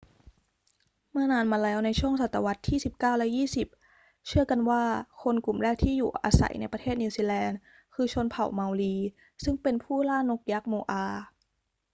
[1.11, 3.67] เมื่อนานมาแล้วในช่วงศตวรรษที่สิบเก้าและยี่สิบ
[4.27, 4.83] เชื่อกันว่า
[5.23, 7.59] คนกลุ่มแรกที่อยู่อาศัยในประเทศนิวซีแลนด์
[7.95, 8.95] คือชนเผ่าเมารี
[9.43, 11.05] ซึ่งเป็นผู้ล่านกยักษ์โมอา